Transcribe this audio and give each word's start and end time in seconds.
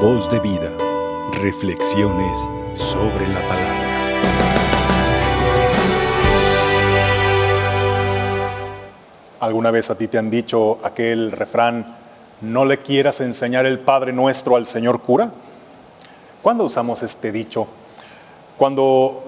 Voz 0.00 0.28
de 0.28 0.38
vida. 0.40 0.76
Reflexiones 1.40 2.46
sobre 2.74 3.26
la 3.28 3.40
palabra. 3.48 3.86
¿Alguna 9.40 9.70
vez 9.70 9.88
a 9.88 9.96
ti 9.96 10.06
te 10.06 10.18
han 10.18 10.28
dicho 10.28 10.78
aquel 10.84 11.32
refrán, 11.32 11.96
no 12.42 12.66
le 12.66 12.82
quieras 12.82 13.22
enseñar 13.22 13.64
el 13.64 13.78
Padre 13.78 14.12
Nuestro 14.12 14.56
al 14.56 14.66
Señor 14.66 15.00
cura? 15.00 15.32
¿Cuándo 16.42 16.64
usamos 16.64 17.02
este 17.02 17.32
dicho? 17.32 17.66
Cuando 18.58 19.24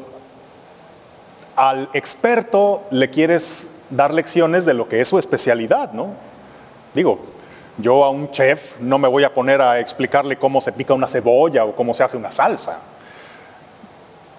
al 1.57 1.89
experto 1.95 2.82
le 2.91 3.09
quieres 3.09 3.71
dar 3.89 4.12
lecciones 4.12 4.66
de 4.66 4.75
lo 4.75 4.87
que 4.87 5.00
es 5.00 5.09
su 5.09 5.19
especialidad, 5.19 5.95
¿no? 5.95 6.09
Digo, 6.95 7.38
yo 7.79 8.05
a 8.05 8.11
un 8.11 8.31
chef 8.31 8.81
no 8.81 8.99
me 8.99 9.09
voy 9.09 9.25
a 9.25 9.33
poner 9.33 9.63
a 9.63 9.79
explicarle 9.79 10.37
cómo 10.37 10.61
se 10.61 10.73
pica 10.73 10.95
una 10.95 11.07
cebolla 11.07 11.65
o 11.65 11.75
cómo 11.75 11.95
se 11.95 12.02
hace 12.02 12.16
una 12.16 12.30
salsa. 12.30 12.80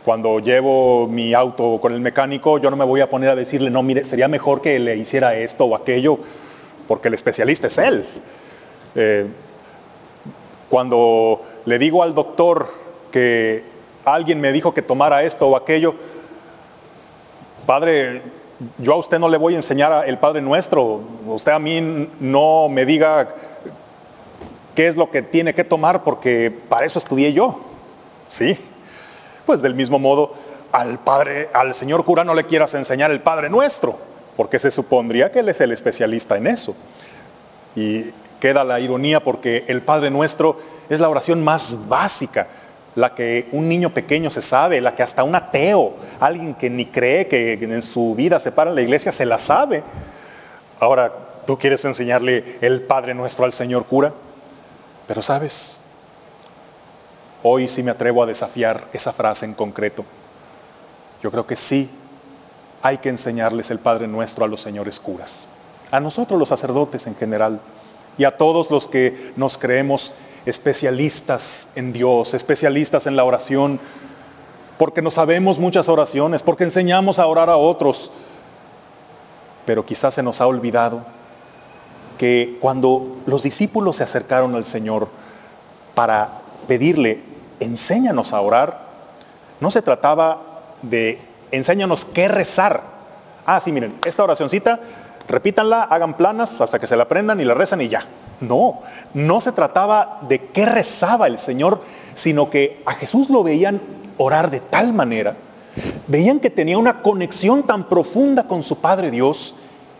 Cuando 0.03 0.39
llevo 0.39 1.07
mi 1.07 1.33
auto 1.33 1.79
con 1.81 1.93
el 1.93 2.01
mecánico, 2.01 2.57
yo 2.57 2.69
no 2.69 2.75
me 2.75 2.85
voy 2.85 3.01
a 3.01 3.09
poner 3.09 3.29
a 3.29 3.35
decirle, 3.35 3.69
no, 3.69 3.81
mire, 3.83 4.03
sería 4.03 4.27
mejor 4.27 4.61
que 4.61 4.77
le 4.79 4.95
hiciera 4.97 5.35
esto 5.35 5.65
o 5.65 5.75
aquello, 5.75 6.19
porque 6.87 7.07
el 7.07 7.13
especialista 7.13 7.67
es 7.67 7.77
él. 7.77 8.05
Eh, 8.95 9.27
cuando 10.69 11.41
le 11.65 11.79
digo 11.79 12.03
al 12.03 12.13
doctor 12.13 12.69
que 13.11 13.63
alguien 14.03 14.41
me 14.41 14.51
dijo 14.51 14.73
que 14.73 14.81
tomara 14.81 15.23
esto 15.23 15.47
o 15.47 15.55
aquello, 15.55 15.95
padre, 17.65 18.21
yo 18.77 18.93
a 18.93 18.97
usted 18.97 19.19
no 19.19 19.29
le 19.29 19.37
voy 19.37 19.53
a 19.53 19.57
enseñar 19.57 20.07
el 20.07 20.17
Padre 20.17 20.41
Nuestro, 20.41 21.01
usted 21.27 21.51
a 21.51 21.59
mí 21.59 22.09
no 22.19 22.67
me 22.69 22.85
diga 22.85 23.29
qué 24.75 24.87
es 24.87 24.95
lo 24.95 25.09
que 25.09 25.21
tiene 25.21 25.53
que 25.53 25.63
tomar 25.63 26.03
porque 26.03 26.53
para 26.67 26.85
eso 26.85 26.99
estudié 26.99 27.33
yo. 27.33 27.59
¿Sí? 28.27 28.57
Pues 29.45 29.61
del 29.61 29.75
mismo 29.75 29.97
modo, 29.97 30.33
al 30.71 30.99
Padre, 30.99 31.49
al 31.53 31.73
Señor 31.73 32.03
cura 32.05 32.23
no 32.23 32.33
le 32.33 32.45
quieras 32.45 32.73
enseñar 32.75 33.11
el 33.11 33.21
Padre 33.21 33.49
Nuestro, 33.49 33.97
porque 34.37 34.59
se 34.59 34.71
supondría 34.71 35.31
que 35.31 35.39
Él 35.39 35.49
es 35.49 35.59
el 35.61 35.71
especialista 35.71 36.37
en 36.37 36.47
eso. 36.47 36.75
Y 37.75 38.11
queda 38.39 38.63
la 38.63 38.79
ironía 38.79 39.23
porque 39.23 39.65
el 39.67 39.81
Padre 39.81 40.11
Nuestro 40.11 40.57
es 40.89 40.99
la 40.99 41.09
oración 41.09 41.43
más 41.43 41.87
básica 41.87 42.47
la 42.95 43.13
que 43.13 43.47
un 43.51 43.69
niño 43.69 43.93
pequeño 43.93 44.31
se 44.31 44.41
sabe, 44.41 44.81
la 44.81 44.95
que 44.95 45.03
hasta 45.03 45.23
un 45.23 45.35
ateo, 45.35 45.95
alguien 46.19 46.55
que 46.55 46.69
ni 46.69 46.85
cree 46.85 47.27
que 47.27 47.53
en 47.53 47.81
su 47.81 48.15
vida 48.15 48.39
se 48.39 48.51
para 48.51 48.71
en 48.71 48.75
la 48.75 48.81
iglesia, 48.81 49.11
se 49.11 49.25
la 49.25 49.37
sabe. 49.37 49.83
Ahora, 50.79 51.11
¿tú 51.45 51.57
quieres 51.57 51.83
enseñarle 51.85 52.57
el 52.61 52.81
Padre 52.81 53.13
Nuestro 53.13 53.45
al 53.45 53.53
Señor 53.53 53.85
cura? 53.85 54.13
Pero 55.07 55.21
sabes, 55.21 55.79
hoy 57.43 57.67
sí 57.67 57.83
me 57.83 57.91
atrevo 57.91 58.23
a 58.23 58.25
desafiar 58.25 58.87
esa 58.93 59.13
frase 59.13 59.45
en 59.45 59.53
concreto. 59.53 60.05
Yo 61.21 61.31
creo 61.31 61.45
que 61.45 61.55
sí 61.55 61.89
hay 62.81 62.99
que 62.99 63.09
enseñarles 63.09 63.71
el 63.71 63.79
Padre 63.79 64.07
Nuestro 64.07 64.45
a 64.45 64.47
los 64.47 64.61
señores 64.61 64.99
curas, 64.99 65.47
a 65.91 65.99
nosotros 65.99 66.39
los 66.39 66.49
sacerdotes 66.49 67.07
en 67.07 67.15
general 67.15 67.59
y 68.17 68.23
a 68.23 68.37
todos 68.37 68.71
los 68.71 68.87
que 68.87 69.33
nos 69.35 69.57
creemos 69.57 70.13
especialistas 70.45 71.69
en 71.75 71.93
Dios, 71.93 72.33
especialistas 72.33 73.07
en 73.07 73.15
la 73.15 73.23
oración, 73.23 73.79
porque 74.77 75.01
no 75.01 75.11
sabemos 75.11 75.59
muchas 75.59 75.89
oraciones, 75.89 76.43
porque 76.43 76.63
enseñamos 76.63 77.19
a 77.19 77.27
orar 77.27 77.49
a 77.49 77.57
otros, 77.57 78.11
pero 79.65 79.85
quizás 79.85 80.13
se 80.13 80.23
nos 80.23 80.41
ha 80.41 80.47
olvidado 80.47 81.03
que 82.17 82.57
cuando 82.59 83.17
los 83.25 83.43
discípulos 83.43 83.97
se 83.97 84.03
acercaron 84.03 84.55
al 84.55 84.65
Señor 84.65 85.07
para 85.95 86.29
pedirle, 86.67 87.21
enséñanos 87.59 88.33
a 88.33 88.41
orar, 88.41 88.81
no 89.59 89.71
se 89.71 89.81
trataba 89.81 90.41
de 90.81 91.19
enséñanos 91.51 92.05
qué 92.05 92.27
rezar. 92.27 92.83
Ah, 93.45 93.59
sí, 93.59 93.71
miren, 93.71 93.97
esta 94.05 94.23
oracioncita, 94.23 94.79
repítanla, 95.27 95.83
hagan 95.83 96.15
planas 96.15 96.61
hasta 96.61 96.79
que 96.79 96.87
se 96.87 96.95
la 96.95 97.03
aprendan 97.03 97.39
y 97.39 97.45
la 97.45 97.53
rezan 97.53 97.81
y 97.81 97.89
ya. 97.89 98.05
No, 98.41 98.79
no 99.13 99.41
se 99.41 99.51
trataba 99.51 100.19
de 100.27 100.39
qué 100.47 100.65
rezaba 100.65 101.27
el 101.27 101.37
Señor, 101.37 101.81
sino 102.13 102.49
que 102.49 102.81
a 102.85 102.93
Jesús 102.93 103.29
lo 103.29 103.43
veían 103.43 103.81
orar 104.17 104.51
de 104.51 104.59
tal 104.59 104.93
manera, 104.93 105.35
veían 106.07 106.39
que 106.39 106.49
tenía 106.49 106.77
una 106.77 107.01
conexión 107.01 107.63
tan 107.63 107.87
profunda 107.87 108.43
con 108.43 108.63
su 108.63 108.77
Padre 108.77 109.11
Dios, 109.11 109.55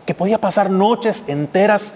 que 0.06 0.14
podía 0.14 0.38
pasar 0.38 0.70
noches 0.70 1.24
enteras 1.28 1.94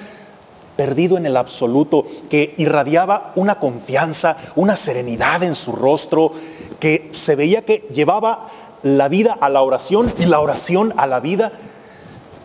perdido 0.77 1.17
en 1.17 1.27
el 1.27 1.37
absoluto, 1.37 2.07
que 2.29 2.55
irradiaba 2.57 3.33
una 3.37 3.59
confianza, 3.59 4.37
una 4.57 4.77
serenidad 4.77 5.43
en 5.43 5.55
su 5.55 5.73
rostro, 5.73 6.33
que 6.81 7.09
se 7.13 7.37
veía 7.37 7.63
que 7.63 7.87
llevaba 7.93 8.49
la 8.83 9.09
vida 9.09 9.37
a 9.41 9.49
la 9.49 9.63
oración 9.63 10.13
y 10.19 10.27
la 10.27 10.41
oración 10.41 10.93
a 10.97 11.07
la 11.07 11.21
vida 11.21 11.53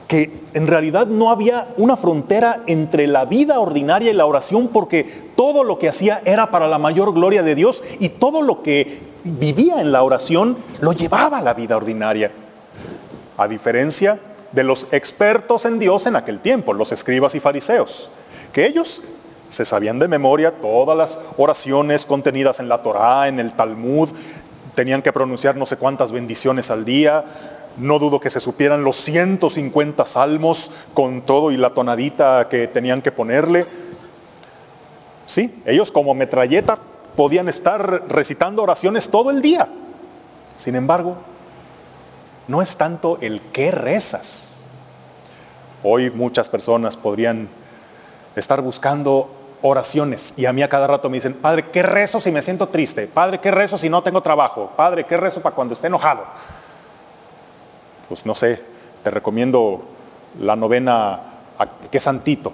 que 0.10 0.32
en 0.56 0.66
realidad 0.66 1.06
no 1.06 1.30
había 1.30 1.68
una 1.78 1.96
frontera 1.96 2.64
entre 2.66 3.06
la 3.06 3.26
vida 3.26 3.60
ordinaria 3.60 4.10
y 4.10 4.16
la 4.16 4.26
oración 4.26 4.70
porque 4.70 5.04
todo 5.36 5.64
lo 5.64 5.78
que 5.78 5.88
hacía 5.88 6.24
era 6.26 6.50
para 6.50 6.68
la 6.68 6.80
mayor 6.80 7.14
gloria 7.14 7.44
de 7.44 7.54
Dios 7.54 7.84
y 8.00 8.10
todo 8.10 8.42
lo 8.42 8.64
que 8.64 9.02
vivía 9.24 9.80
en 9.80 9.92
la 9.92 10.02
oración 10.02 10.58
lo 10.82 10.94
llevaba 10.94 11.38
a 11.38 11.42
la 11.44 11.54
vida 11.54 11.78
ordinaria. 11.78 12.32
A 13.38 13.48
diferencia 13.48 14.18
de 14.52 14.64
los 14.64 14.88
expertos 14.92 15.66
en 15.66 15.78
Dios 15.78 16.08
en 16.08 16.16
aquel 16.16 16.40
tiempo, 16.40 16.74
los 16.74 16.92
escribas 16.92 17.36
y 17.36 17.40
fariseos, 17.40 18.10
que 18.52 18.66
ellos 18.66 19.04
se 19.50 19.64
sabían 19.64 20.00
de 20.00 20.08
memoria 20.08 20.60
todas 20.60 20.98
las 20.98 21.20
oraciones 21.38 22.08
contenidas 22.08 22.60
en 22.60 22.68
la 22.68 22.82
Torá, 22.82 23.28
en 23.28 23.40
el 23.40 23.54
Talmud, 23.54 24.10
tenían 24.74 25.04
que 25.04 25.14
pronunciar 25.14 25.56
no 25.56 25.68
sé 25.68 25.78
cuántas 25.78 26.12
bendiciones 26.12 26.72
al 26.72 26.84
día, 26.84 27.24
no 27.80 28.00
dudo 28.00 28.20
que 28.20 28.30
se 28.30 28.40
supieran 28.40 28.84
los 28.84 28.98
150 28.98 30.06
salmos 30.06 30.72
con 30.94 31.22
todo 31.22 31.52
y 31.52 31.58
la 31.58 31.72
tonadita 31.72 32.48
que 32.50 32.68
tenían 32.68 33.02
que 33.02 33.12
ponerle. 33.12 33.66
Sí, 35.26 35.62
ellos 35.66 35.92
como 35.92 36.14
metralleta 36.14 36.78
podían 37.16 37.50
estar 37.50 38.08
recitando 38.08 38.64
oraciones 38.64 39.10
todo 39.10 39.32
el 39.32 39.42
día. 39.42 39.68
Sin 40.56 40.76
embargo, 40.76 41.18
no 42.48 42.62
es 42.62 42.76
tanto 42.78 43.18
el 43.22 43.42
qué 43.54 43.72
rezas. 43.72 44.66
Hoy 45.84 46.10
muchas 46.10 46.50
personas 46.50 46.98
podrían 46.98 47.48
estar 48.36 48.62
buscando 48.62 49.30
oraciones 49.62 50.34
y 50.38 50.46
a 50.46 50.54
mí 50.54 50.62
a 50.64 50.70
cada 50.70 50.88
rato 50.88 51.10
me 51.10 51.18
dicen, 51.18 51.34
Padre, 51.34 51.66
¿qué 51.72 51.84
rezo 51.84 52.20
si 52.20 52.32
me 52.32 52.42
siento 52.42 52.68
triste? 52.68 53.08
Padre, 53.08 53.40
¿qué 53.40 53.52
rezo 53.52 53.78
si 53.78 53.90
no 53.90 54.02
tengo 54.02 54.22
trabajo? 54.22 54.72
Padre, 54.76 55.06
¿qué 55.06 55.18
rezo 55.18 55.42
para 55.42 55.56
cuando 55.56 55.74
esté 55.74 55.88
enojado? 55.88 56.26
Pues 58.10 58.26
no 58.26 58.36
sé, 58.36 58.60
te 59.04 59.12
recomiendo 59.12 59.82
la 60.42 60.56
novena 60.56 61.22
qué 61.92 62.00
santito 62.00 62.52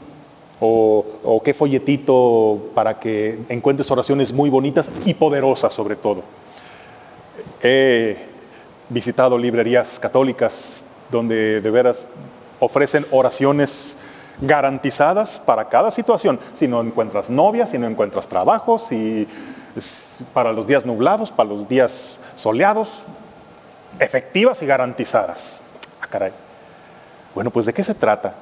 o, 0.59 1.41
qué 1.43 1.53
folletito 1.53 2.71
para 2.73 2.99
que 2.99 3.39
encuentres 3.49 3.89
oraciones 3.91 4.31
muy 4.31 4.49
bonitas 4.49 4.91
y 5.05 5.13
poderosas 5.13 5.73
sobre 5.73 5.95
todo. 5.95 6.23
He 7.61 8.17
visitado 8.89 9.37
librerías 9.37 9.99
católicas 9.99 10.85
donde 11.11 11.61
de 11.61 11.71
veras 11.71 12.09
ofrecen 12.59 13.05
oraciones 13.11 13.97
garantizadas 14.41 15.39
para 15.39 15.69
cada 15.69 15.91
situación. 15.91 16.39
Si 16.53 16.67
no 16.67 16.81
encuentras 16.81 17.29
novia, 17.29 17.65
si 17.67 17.77
no 17.77 17.87
encuentras 17.87 18.27
trabajo, 18.27 18.77
si 18.77 19.27
para 20.33 20.53
los 20.53 20.67
días 20.67 20.85
nublados, 20.85 21.31
para 21.31 21.49
los 21.49 21.67
días 21.67 22.17
soleados, 22.35 23.03
efectivas 23.99 24.61
y 24.61 24.65
garantizadas. 24.65 25.61
Ah, 26.01 26.07
caray. 26.07 26.31
Bueno, 27.33 27.51
pues 27.51 27.65
¿de 27.65 27.73
qué 27.73 27.83
se 27.83 27.93
trata? 27.93 28.35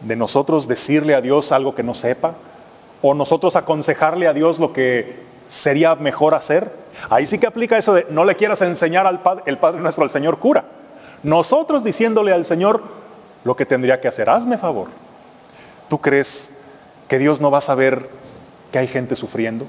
¿De 0.00 0.16
nosotros 0.16 0.68
decirle 0.68 1.14
a 1.14 1.20
Dios 1.20 1.52
algo 1.52 1.74
que 1.74 1.82
no 1.82 1.94
sepa? 1.94 2.34
¿O 3.02 3.14
nosotros 3.14 3.56
aconsejarle 3.56 4.26
a 4.26 4.32
Dios 4.32 4.58
lo 4.58 4.72
que 4.72 5.22
sería 5.48 5.94
mejor 5.94 6.34
hacer? 6.34 6.70
Ahí 7.10 7.26
sí 7.26 7.38
que 7.38 7.46
aplica 7.46 7.78
eso 7.78 7.94
de 7.94 8.06
no 8.10 8.24
le 8.24 8.36
quieras 8.36 8.62
enseñar 8.62 9.06
al 9.06 9.22
Padre, 9.22 9.44
el 9.46 9.58
Padre 9.58 9.80
nuestro 9.80 10.04
al 10.04 10.10
Señor 10.10 10.38
cura. 10.38 10.64
Nosotros 11.22 11.84
diciéndole 11.84 12.32
al 12.32 12.44
Señor 12.44 12.82
lo 13.44 13.56
que 13.56 13.66
tendría 13.66 14.00
que 14.00 14.08
hacer, 14.08 14.28
hazme 14.28 14.58
favor. 14.58 14.88
¿Tú 15.88 16.00
crees 16.00 16.52
que 17.08 17.18
Dios 17.18 17.40
no 17.40 17.50
va 17.50 17.58
a 17.58 17.62
saber 17.62 18.10
que 18.70 18.78
hay 18.78 18.88
gente 18.88 19.16
sufriendo? 19.16 19.66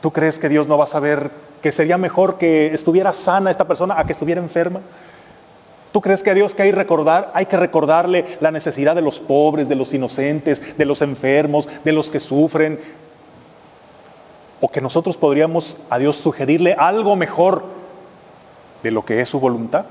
¿Tú 0.00 0.12
crees 0.12 0.38
que 0.38 0.48
Dios 0.48 0.66
no 0.66 0.76
va 0.76 0.84
a 0.84 0.88
saber 0.88 1.30
que 1.62 1.72
sería 1.72 1.98
mejor 1.98 2.38
que 2.38 2.72
estuviera 2.72 3.12
sana 3.12 3.50
esta 3.50 3.66
persona 3.66 3.98
a 3.98 4.04
que 4.04 4.12
estuviera 4.12 4.40
enferma? 4.40 4.80
¿Tú 5.92 6.00
crees 6.00 6.22
que 6.22 6.30
a 6.30 6.34
Dios 6.34 6.54
que 6.54 6.62
hay, 6.62 6.72
recordar, 6.72 7.32
hay 7.34 7.46
que 7.46 7.56
recordarle 7.56 8.24
la 8.40 8.52
necesidad 8.52 8.94
de 8.94 9.02
los 9.02 9.18
pobres, 9.18 9.68
de 9.68 9.74
los 9.74 9.92
inocentes, 9.92 10.76
de 10.78 10.84
los 10.84 11.02
enfermos, 11.02 11.68
de 11.84 11.92
los 11.92 12.10
que 12.10 12.20
sufren? 12.20 12.78
¿O 14.60 14.68
que 14.68 14.80
nosotros 14.80 15.16
podríamos 15.16 15.78
a 15.90 15.98
Dios 15.98 16.16
sugerirle 16.16 16.76
algo 16.78 17.16
mejor 17.16 17.64
de 18.82 18.92
lo 18.92 19.04
que 19.04 19.20
es 19.20 19.28
su 19.28 19.40
voluntad? 19.40 19.86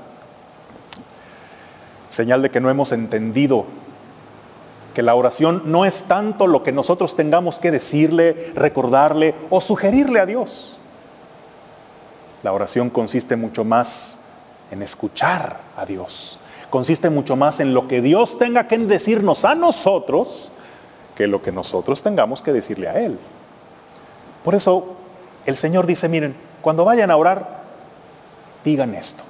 Señal 2.08 2.40
de 2.40 2.50
que 2.50 2.60
no 2.60 2.70
hemos 2.70 2.92
entendido 2.92 3.66
que 4.94 5.02
la 5.02 5.14
oración 5.14 5.62
no 5.66 5.84
es 5.84 6.04
tanto 6.04 6.46
lo 6.46 6.62
que 6.62 6.72
nosotros 6.72 7.14
tengamos 7.14 7.58
que 7.58 7.70
decirle, 7.70 8.52
recordarle 8.54 9.34
o 9.50 9.60
sugerirle 9.60 10.18
a 10.18 10.26
Dios. 10.26 10.79
La 12.42 12.52
oración 12.52 12.90
consiste 12.90 13.36
mucho 13.36 13.64
más 13.64 14.18
en 14.70 14.82
escuchar 14.82 15.60
a 15.76 15.84
Dios. 15.84 16.38
Consiste 16.70 17.10
mucho 17.10 17.36
más 17.36 17.60
en 17.60 17.74
lo 17.74 17.88
que 17.88 18.00
Dios 18.00 18.38
tenga 18.38 18.68
que 18.68 18.78
decirnos 18.78 19.44
a 19.44 19.54
nosotros 19.54 20.52
que 21.16 21.26
lo 21.26 21.42
que 21.42 21.52
nosotros 21.52 22.02
tengamos 22.02 22.42
que 22.42 22.52
decirle 22.52 22.88
a 22.88 22.98
Él. 22.98 23.18
Por 24.44 24.54
eso 24.54 24.96
el 25.46 25.56
Señor 25.56 25.86
dice, 25.86 26.08
miren, 26.08 26.34
cuando 26.62 26.84
vayan 26.84 27.10
a 27.10 27.16
orar, 27.16 27.60
digan 28.64 28.94
esto. 28.94 29.22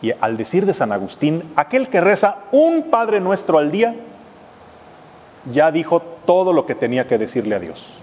Y 0.00 0.12
al 0.20 0.36
decir 0.36 0.66
de 0.66 0.74
San 0.74 0.92
Agustín, 0.92 1.52
aquel 1.56 1.88
que 1.88 2.00
reza 2.00 2.38
un 2.50 2.84
Padre 2.84 3.20
nuestro 3.20 3.58
al 3.58 3.70
día, 3.70 3.94
ya 5.50 5.70
dijo 5.70 6.00
todo 6.00 6.52
lo 6.52 6.66
que 6.66 6.74
tenía 6.74 7.06
que 7.06 7.18
decirle 7.18 7.54
a 7.54 7.60
Dios. 7.60 8.01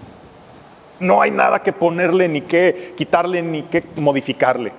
No 1.00 1.22
hay 1.22 1.30
nada 1.30 1.62
que 1.62 1.72
ponerle, 1.72 2.28
ni 2.28 2.42
que 2.42 2.94
quitarle, 2.96 3.42
ni 3.42 3.62
que 3.62 3.82
modificarle. 3.96 4.72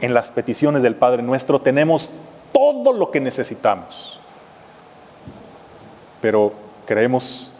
En 0.00 0.12
las 0.12 0.30
peticiones 0.30 0.82
del 0.82 0.96
Padre 0.96 1.22
nuestro 1.22 1.60
tenemos 1.60 2.10
todo 2.52 2.92
lo 2.92 3.10
que 3.10 3.20
necesitamos. 3.20 4.20
Pero 6.20 6.52
creemos 6.86 7.54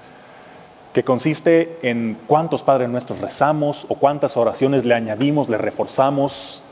que 0.93 1.05
consiste 1.05 1.79
en 1.83 2.19
cuántos 2.27 2.62
Padres 2.62 2.89
nuestros 2.89 3.21
rezamos 3.21 3.87
o 3.89 3.97
cuántas 3.97 4.37
oraciones 4.37 4.85
le 4.85 4.95
añadimos, 4.95 5.49
le 5.49 5.59
reforzamos. 5.59 6.62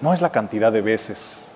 No 0.00 0.12
es 0.12 0.20
la 0.20 0.32
cantidad 0.32 0.72
de 0.72 0.82
veces, 0.82 1.50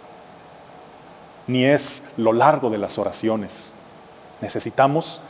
ni 1.46 1.64
es 1.64 2.05
lo 2.17 2.32
largo 2.32 2.70
de 2.70 2.79
las 2.79 2.99
oraciones. 2.99 3.75
Necesitamos 4.40 5.20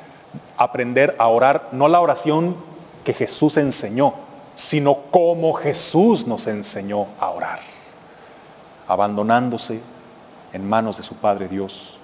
aprender 0.57 1.15
a 1.19 1.29
orar, 1.29 1.69
no 1.73 1.89
la 1.89 2.01
oración 2.01 2.57
que 3.05 3.15
Jesús 3.15 3.57
enseñó, 3.57 4.15
sino 4.55 4.99
como 5.11 5.53
Jesús 5.53 6.27
nos 6.27 6.47
enseñó 6.47 7.07
a 7.21 7.31
orar, 7.31 7.61
abandonándose 8.89 9.81
en 10.53 10.69
manos 10.69 10.97
de 10.97 11.03
su 11.03 11.15
Padre 11.15 11.49
Dios, 11.49 11.99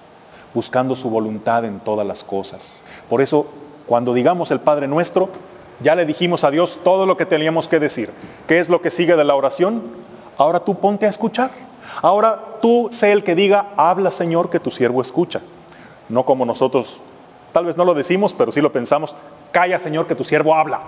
buscando 0.53 0.95
su 0.95 1.09
voluntad 1.09 1.65
en 1.65 1.79
todas 1.79 2.05
las 2.05 2.23
cosas. 2.23 2.83
Por 3.09 3.21
eso, 3.21 3.47
cuando 3.87 4.13
digamos 4.13 4.51
el 4.51 4.59
Padre 4.59 4.87
nuestro, 4.87 5.29
ya 5.81 5.95
le 5.95 6.05
dijimos 6.05 6.43
a 6.43 6.51
Dios 6.51 6.79
todo 6.83 7.05
lo 7.05 7.17
que 7.17 7.25
teníamos 7.25 7.67
que 7.67 7.79
decir. 7.79 8.11
¿Qué 8.47 8.59
es 8.59 8.69
lo 8.69 8.81
que 8.81 8.91
sigue 8.91 9.15
de 9.15 9.23
la 9.23 9.35
oración? 9.35 9.81
Ahora 10.37 10.59
tú 10.59 10.75
ponte 10.75 11.05
a 11.05 11.09
escuchar. 11.09 11.51
Ahora 12.01 12.39
tú 12.61 12.87
sé 12.91 13.11
el 13.11 13.23
que 13.23 13.35
diga, 13.35 13.71
habla 13.75 14.11
Señor, 14.11 14.49
que 14.49 14.59
tu 14.59 14.71
siervo 14.71 15.01
escucha. 15.01 15.41
No 16.07 16.25
como 16.25 16.45
nosotros 16.45 17.01
Tal 17.53 17.65
vez 17.65 17.77
no 17.77 17.85
lo 17.85 17.93
decimos, 17.93 18.33
pero 18.33 18.51
sí 18.51 18.59
lo 18.59 18.71
pensamos. 18.71 19.15
Calla, 19.51 19.79
Señor, 19.79 20.07
que 20.07 20.15
tu 20.15 20.23
siervo 20.23 20.55
habla. 20.55 20.81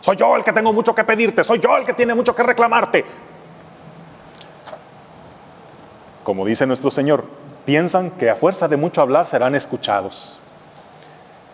Soy 0.00 0.16
yo 0.16 0.36
el 0.36 0.44
que 0.44 0.52
tengo 0.52 0.72
mucho 0.72 0.94
que 0.94 1.04
pedirte. 1.04 1.44
Soy 1.44 1.60
yo 1.60 1.76
el 1.76 1.86
que 1.86 1.94
tiene 1.94 2.14
mucho 2.14 2.34
que 2.34 2.42
reclamarte. 2.42 3.04
Como 6.24 6.44
dice 6.44 6.66
nuestro 6.66 6.90
Señor, 6.90 7.24
piensan 7.64 8.10
que 8.10 8.28
a 8.28 8.36
fuerza 8.36 8.68
de 8.68 8.76
mucho 8.76 9.00
hablar 9.00 9.26
serán 9.26 9.54
escuchados. 9.54 10.40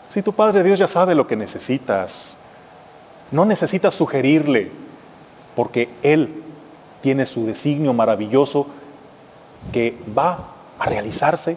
Si 0.09 0.23
tu 0.23 0.33
Padre 0.33 0.63
Dios 0.63 0.79
ya 0.79 0.89
sabe 0.89 1.15
lo 1.15 1.27
que 1.27 1.37
necesitas, 1.37 2.39
no 3.31 3.45
necesitas 3.45 3.95
sugerirle, 3.95 4.73
porque 5.55 5.91
Él 6.03 6.43
tiene 7.03 7.27
su 7.27 7.45
designio 7.47 7.93
maravilloso 7.93 8.67
que 9.73 9.97
va 10.17 10.39
a 10.79 10.87
realizarse 10.87 11.57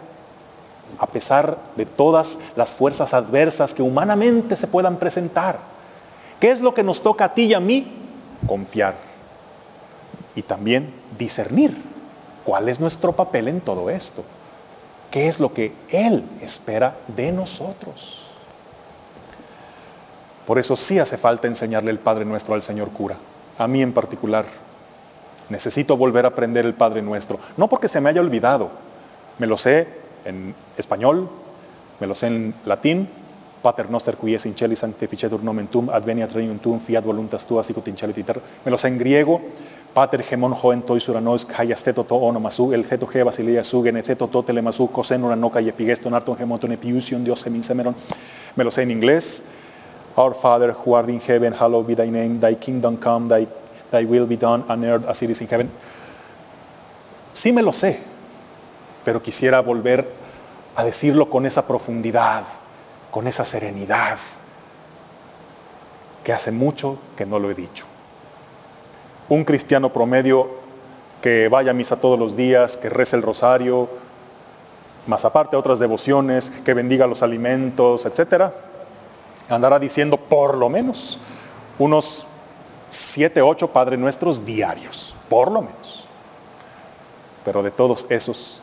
a 0.98 1.06
pesar 1.06 1.58
de 1.76 1.86
todas 1.86 2.38
las 2.56 2.74
fuerzas 2.74 3.14
adversas 3.14 3.74
que 3.74 3.82
humanamente 3.82 4.56
se 4.56 4.66
puedan 4.66 4.96
presentar. 4.96 5.58
¿Qué 6.40 6.50
es 6.50 6.60
lo 6.60 6.74
que 6.74 6.82
nos 6.82 7.02
toca 7.02 7.26
a 7.26 7.34
ti 7.34 7.46
y 7.46 7.54
a 7.54 7.60
mí? 7.60 7.92
Confiar. 8.46 8.94
Y 10.34 10.42
también 10.42 10.92
discernir 11.18 11.76
cuál 12.44 12.68
es 12.68 12.80
nuestro 12.80 13.12
papel 13.12 13.48
en 13.48 13.60
todo 13.60 13.90
esto. 13.90 14.24
¿Qué 15.10 15.28
es 15.28 15.40
lo 15.40 15.52
que 15.52 15.72
Él 15.88 16.24
espera 16.40 16.96
de 17.08 17.32
nosotros? 17.32 18.26
Por 20.46 20.58
eso 20.58 20.76
sí 20.76 20.98
hace 20.98 21.18
falta 21.18 21.46
enseñarle 21.46 21.90
el 21.90 21.98
Padre 21.98 22.24
Nuestro 22.24 22.54
al 22.54 22.62
Señor 22.62 22.90
cura. 22.90 23.16
A 23.58 23.68
mí 23.68 23.82
en 23.82 23.92
particular. 23.92 24.46
Necesito 25.48 25.96
volver 25.96 26.24
a 26.24 26.28
aprender 26.28 26.64
el 26.64 26.74
Padre 26.74 27.02
Nuestro. 27.02 27.38
No 27.56 27.68
porque 27.68 27.88
se 27.88 28.00
me 28.00 28.10
haya 28.10 28.20
olvidado. 28.20 28.70
Me 29.38 29.46
lo 29.46 29.58
sé 29.58 29.88
en 30.28 30.54
español, 30.76 31.28
me 32.00 32.06
lo 32.06 32.14
sé 32.14 32.28
en 32.28 32.54
latín, 32.64 33.08
Pater 33.62 33.90
noster 33.90 34.16
qui 34.16 34.34
es 34.34 34.46
in 34.46 34.54
celi 34.54 34.76
sanctificetur 34.76 35.42
nomen 35.42 35.66
tum, 35.66 35.90
adveniat 35.90 36.32
regnum 36.32 36.78
fiat 36.78 37.04
voluntas 37.04 37.44
tua 37.44 37.62
sicut 37.62 37.88
in 37.88 37.96
Me 38.64 38.70
lo 38.70 38.78
sé 38.78 38.88
en 38.88 38.98
griego, 38.98 39.40
Pater 39.92 40.22
gemon 40.22 40.52
hoen 40.52 40.82
tois 40.82 41.08
uranos, 41.08 41.46
hayasteto 41.56 42.04
to 42.04 42.14
onomasu, 42.14 42.72
el 42.72 42.84
ceto 42.84 43.06
ge 43.06 43.24
basilia 43.24 43.64
su, 43.64 43.82
geneceto 43.82 44.28
to 44.28 44.42
telemasu, 44.44 44.92
cosenura 44.92 45.34
noca 45.34 45.60
y 45.60 45.68
epigeston 45.68 46.14
arton 46.14 46.36
gemonton 46.36 46.70
epiusion, 46.70 47.24
Dios 47.24 47.42
gemin 47.42 47.64
semeron. 47.64 47.96
Me 48.54 48.62
lo 48.64 48.70
sé 48.70 48.82
en 48.82 48.92
inglés, 48.92 49.42
Our 50.16 50.34
Father 50.34 50.72
who 50.72 50.94
art 50.94 51.08
in 51.08 51.20
heaven, 51.20 51.52
hallowed 51.52 51.86
be 51.86 51.94
thy 51.94 52.10
name, 52.10 52.38
thy 52.38 52.54
kingdom 52.54 52.96
come, 52.96 53.28
thy, 53.28 53.46
thy 53.90 54.04
will 54.04 54.26
be 54.26 54.36
done 54.36 54.64
on 54.68 54.84
earth 54.84 55.06
as 55.08 55.22
it 55.22 55.30
is 55.30 55.40
in 55.40 55.48
heaven. 55.48 55.70
Sí 57.32 57.52
me 57.52 57.62
lo 57.62 57.72
sé, 57.72 57.98
pero 59.08 59.22
quisiera 59.22 59.62
volver 59.62 60.06
a 60.76 60.84
decirlo 60.84 61.30
con 61.30 61.46
esa 61.46 61.66
profundidad, 61.66 62.44
con 63.10 63.26
esa 63.26 63.42
serenidad, 63.42 64.18
que 66.22 66.34
hace 66.34 66.52
mucho 66.52 66.98
que 67.16 67.24
no 67.24 67.38
lo 67.38 67.50
he 67.50 67.54
dicho. 67.54 67.86
Un 69.30 69.44
cristiano 69.44 69.90
promedio 69.94 70.50
que 71.22 71.48
vaya 71.48 71.70
a 71.70 71.74
misa 71.74 71.96
todos 71.96 72.18
los 72.18 72.36
días, 72.36 72.76
que 72.76 72.90
rece 72.90 73.16
el 73.16 73.22
rosario, 73.22 73.88
más 75.06 75.24
aparte 75.24 75.56
otras 75.56 75.78
devociones, 75.78 76.50
que 76.50 76.74
bendiga 76.74 77.06
los 77.06 77.22
alimentos, 77.22 78.04
etcétera, 78.04 78.52
andará 79.48 79.78
diciendo 79.78 80.18
por 80.18 80.54
lo 80.54 80.68
menos 80.68 81.18
unos 81.78 82.26
siete, 82.90 83.40
ocho 83.40 83.68
Padre 83.68 83.96
Nuestros 83.96 84.44
diarios, 84.44 85.16
por 85.30 85.50
lo 85.50 85.62
menos. 85.62 86.04
Pero 87.42 87.62
de 87.62 87.70
todos 87.70 88.04
esos, 88.10 88.60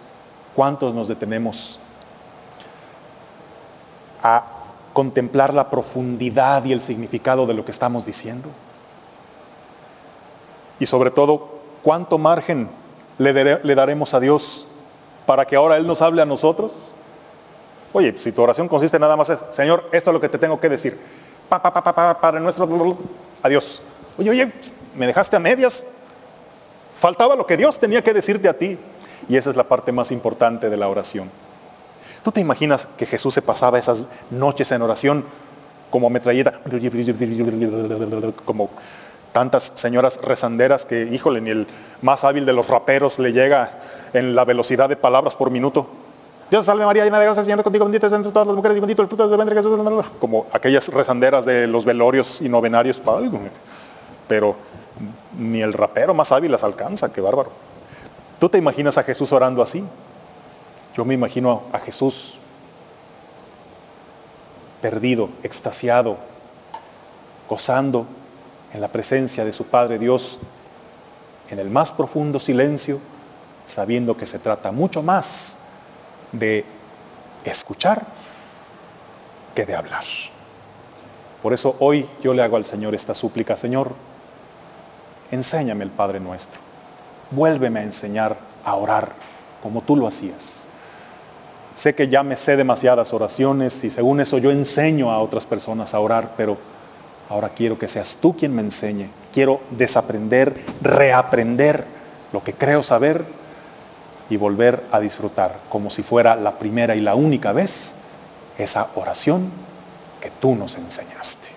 ¿Cuántos 0.56 0.94
nos 0.94 1.10
detenemos 1.10 1.80
a 4.24 4.46
contemplar 4.94 5.54
la 5.54 5.70
profundidad 5.70 6.64
y 6.64 6.72
el 6.72 6.80
significado 6.80 7.46
de 7.46 7.54
lo 7.54 7.66
que 7.66 7.72
estamos 7.72 8.06
diciendo? 8.06 8.50
Y 10.80 10.86
sobre 10.86 11.12
todo, 11.12 11.60
¿cuánto 11.84 12.18
margen 12.18 12.70
le, 13.18 13.76
daremos 13.76 14.14
a 14.14 14.22
Dios 14.22 14.66
para 15.26 15.46
que 15.46 15.58
ahora 15.58 15.76
Él 15.76 15.86
nos 15.86 16.02
hable 16.02 16.22
a 16.22 16.26
nosotros? 16.26 16.96
Oye, 17.92 18.18
si 18.18 18.32
tu 18.32 18.42
oración 18.42 18.70
consiste 18.70 18.98
nada 18.98 19.18
más 19.18 19.30
es, 19.30 19.44
Señor, 19.52 19.90
esto 19.92 20.10
es 20.10 20.14
lo 20.14 20.22
que 20.22 20.30
te 20.30 20.38
tengo 20.38 20.60
que 20.60 20.70
decir. 20.70 20.98
Pa, 21.50 21.62
pa, 21.62 21.74
pa, 21.74 21.94
pa, 21.94 22.20
para 22.20 22.40
nuestro... 22.40 22.98
Adiós. 23.44 23.82
Oye, 24.18 24.30
oye, 24.30 24.54
me 24.96 25.06
dejaste 25.08 25.36
a 25.36 25.40
medias. 25.40 25.86
Faltaba 26.98 27.36
lo 27.36 27.46
que 27.46 27.58
Dios 27.58 27.78
tenía 27.78 28.02
que 28.02 28.14
decirte 28.14 28.48
a 28.48 28.58
ti. 28.58 28.80
Y 29.30 29.38
esa 29.38 29.50
es 29.50 29.56
la 29.56 29.68
parte 29.68 29.92
más 29.92 30.12
importante 30.12 30.70
de 30.70 30.78
la 30.78 30.88
oración. 30.88 31.30
¿Tú 32.24 32.32
te 32.32 32.42
imaginas 32.42 32.88
que 32.98 33.06
Jesús 33.06 33.34
se 33.34 33.42
pasaba 33.42 33.78
esas 33.78 34.06
noches 34.32 34.72
en 34.72 34.82
oración 34.82 35.26
como 35.92 36.10
metralleta, 36.10 36.60
como 38.46 38.70
tantas 39.32 39.74
señoras 39.76 40.20
rezanderas 40.22 40.86
que, 40.86 41.04
híjole, 41.04 41.42
ni 41.42 41.52
el 41.52 41.68
más 42.02 42.24
hábil 42.24 42.46
de 42.46 42.54
los 42.54 42.68
raperos 42.68 43.20
le 43.20 43.32
llega 43.32 43.80
en 44.14 44.36
la 44.36 44.44
velocidad 44.44 44.90
de 44.90 44.96
palabras 44.96 45.36
por 45.36 45.52
minuto? 45.52 45.88
Dios 46.50 46.66
salve 46.66 46.86
María, 46.86 47.04
llena 47.04 47.20
de 47.20 47.26
gracia, 47.26 47.44
Señor 47.44 47.64
contigo, 47.64 47.86
bendita 47.86 48.08
entre 48.08 48.32
todas 48.32 48.48
las 48.48 48.56
mujeres 48.56 48.78
y 48.78 48.80
bendito 48.80 49.02
el 49.02 49.08
fruto 49.08 49.24
de 49.24 49.30
tu 49.30 49.36
vientre 49.36 49.56
Jesús. 49.56 49.80
Como 50.20 50.46
aquellas 50.52 50.90
rezanderas 50.90 51.46
de 51.46 51.68
los 51.68 51.86
velorios 51.86 52.42
y 52.42 52.50
novenarios, 52.50 53.02
pero 54.28 54.56
ni 55.38 55.62
el 55.62 55.74
rapero 55.74 56.14
más 56.14 56.32
hábil 56.32 56.52
las 56.52 56.64
alcanza, 56.64 57.12
qué 57.12 57.22
bárbaro. 57.22 57.65
¿Tú 58.46 58.50
te 58.50 58.60
imaginas 58.60 58.96
a 59.00 59.04
Jesús 59.04 59.32
orando 59.32 59.60
así? 59.64 59.84
Yo 60.96 61.04
me 61.04 61.16
imagino 61.16 61.64
a 61.74 61.80
Jesús 61.80 62.38
perdido, 64.84 65.30
extasiado, 65.42 66.18
gozando 67.50 68.06
en 68.72 68.82
la 68.82 68.90
presencia 68.90 69.44
de 69.44 69.52
su 69.52 69.66
Padre 69.66 69.98
Dios, 69.98 70.42
en 71.50 71.58
el 71.58 71.72
más 71.72 71.92
profundo 71.92 72.40
silencio, 72.40 73.00
sabiendo 73.66 74.16
que 74.16 74.28
se 74.28 74.38
trata 74.38 74.72
mucho 74.72 75.02
más 75.02 75.58
de 76.32 76.66
escuchar 77.46 78.06
que 79.56 79.66
de 79.66 79.76
hablar. 79.76 80.04
Por 81.42 81.52
eso 81.52 81.78
hoy 81.80 82.08
yo 82.22 82.36
le 82.36 82.44
hago 82.44 82.58
al 82.58 82.66
Señor 82.66 82.94
esta 82.94 83.16
súplica, 83.16 83.58
Señor, 83.58 83.92
enséñame 85.32 85.84
el 85.84 85.90
Padre 85.90 86.20
nuestro 86.20 86.66
vuélveme 87.32 87.80
a 87.80 87.84
enseñar 87.84 88.38
a 88.64 88.76
orar 88.76 89.14
como 89.62 89.82
tú 89.82 89.96
lo 89.96 90.08
hacías. 90.08 90.68
Sé 91.74 91.94
que 91.94 92.08
ya 92.08 92.24
me 92.24 92.36
sé 92.36 92.56
demasiadas 92.56 93.14
oraciones 93.14 93.84
y 93.84 93.90
según 93.90 94.22
eso 94.22 94.38
yo 94.38 94.52
enseño 94.52 95.12
a 95.12 95.20
otras 95.20 95.46
personas 95.46 95.94
a 95.94 96.00
orar, 96.00 96.34
pero 96.38 96.58
ahora 97.30 97.50
quiero 97.50 97.78
que 97.78 97.88
seas 97.88 98.18
tú 98.22 98.36
quien 98.38 98.56
me 98.56 98.62
enseñe. 98.62 99.10
Quiero 99.34 99.60
desaprender, 99.72 100.56
reaprender 100.82 101.84
lo 102.32 102.44
que 102.44 102.54
creo 102.54 102.82
saber 102.82 103.26
y 104.30 104.38
volver 104.38 104.84
a 104.92 105.00
disfrutar 105.00 105.60
como 105.70 105.90
si 105.90 106.02
fuera 106.02 106.36
la 106.36 106.58
primera 106.58 106.96
y 106.96 107.02
la 107.02 107.16
única 107.16 107.52
vez 107.52 107.96
esa 108.58 108.88
oración 108.96 109.52
que 110.22 110.30
tú 110.30 110.56
nos 110.56 110.76
enseñaste. 110.78 111.50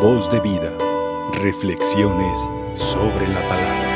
Voz 0.00 0.30
de 0.30 0.40
vida. 0.40 0.70
Reflexiones 1.32 2.48
sobre 2.78 3.26
la 3.26 3.42
palabra. 3.48 3.87